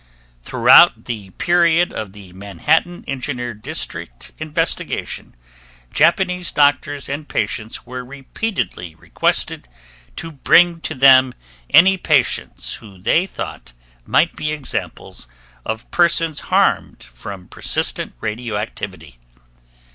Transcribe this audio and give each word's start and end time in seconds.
Throughout 0.41 1.05
the 1.05 1.29
period 1.29 1.93
of 1.93 2.13
the 2.13 2.33
Manhattan 2.33 3.03
Engineer 3.07 3.53
District 3.53 4.31
investigation, 4.39 5.35
Japanese 5.93 6.51
doctors 6.51 7.07
and 7.07 7.29
patients 7.29 7.85
were 7.85 8.03
repeatedly 8.03 8.95
requested 8.95 9.67
to 10.15 10.31
bring 10.31 10.81
to 10.81 10.95
them 10.95 11.35
any 11.69 11.97
patients 11.97 12.73
who 12.77 12.97
they 12.97 13.27
thought 13.27 13.73
might 14.07 14.35
be 14.35 14.51
examples 14.51 15.27
of 15.63 15.91
persons 15.91 16.39
harmed 16.49 17.03
from 17.03 17.47
persistent 17.47 18.13
radioactivity. 18.21 19.19